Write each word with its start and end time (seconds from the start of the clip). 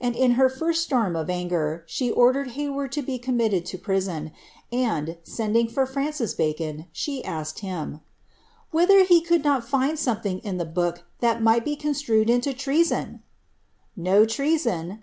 in 0.03 0.31
her 0.31 0.49
lirst 0.49 0.77
storm 0.81 1.15
of 1.15 1.27
angei. 1.27 1.83
she 1.85 2.09
ordered 2.09 2.47
llayward 2.53 2.89
to 2.89 3.03
be 3.03 3.19
committed 3.19 3.71
lo 3.71 3.79
prison, 3.79 4.31
and, 4.71 5.15
sending 5.21 5.67
for 5.67 5.85
Fran 5.85 6.11
cis 6.11 6.33
Bacon, 6.33 6.87
she 6.91 7.23
asked 7.23 7.59
him,•' 7.59 7.93
whether 8.71 9.03
he 9.03 9.21
could 9.21 9.43
not 9.43 9.61
lind 9.71 9.99
something 9.99 10.39
in 10.39 10.57
the 10.57 10.65
hook 10.65 11.03
that 11.19 11.43
might 11.43 11.63
be 11.63 11.75
construed 11.75 12.31
into 12.31 12.51
treason 12.51 13.09
:"*■ 13.99 14.03
No 14.03 14.25
treason." 14.25 14.99